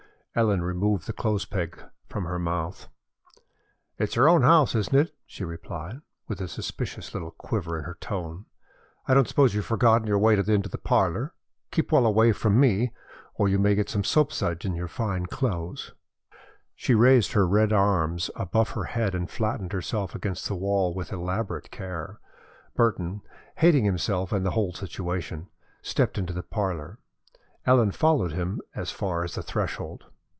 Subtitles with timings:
[0.33, 2.87] Ellen removed the clothes peg from her mouth.
[3.97, 7.97] "It's your own house, isn't it?" she replied, with a suspicious little quiver in her
[7.99, 8.45] tone.
[9.09, 11.33] "I don't suppose you've forgotten your way into the parlor.
[11.71, 12.93] Keep well away from me
[13.33, 15.91] or you may get some soapsuds on your fine clothes."
[16.75, 21.11] She raised her red arms above her head and flattened herself against the wall with
[21.11, 22.21] elaborate care.
[22.73, 23.21] Burton,
[23.57, 25.49] hating himself and the whole situation,
[25.81, 26.99] stepped into the parlor.
[27.65, 30.05] Ellen followed him as far as the threshold.